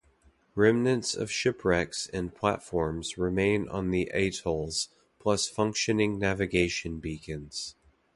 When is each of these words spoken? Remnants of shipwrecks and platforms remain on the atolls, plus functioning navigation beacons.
Remnants 0.55 1.13
of 1.15 1.29
shipwrecks 1.29 2.07
and 2.07 2.33
platforms 2.33 3.19
remain 3.19 3.69
on 3.69 3.91
the 3.91 4.07
atolls, 4.15 4.89
plus 5.19 5.47
functioning 5.47 6.17
navigation 6.17 6.97
beacons. 6.97 7.75